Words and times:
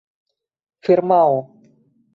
firmao 0.83 1.37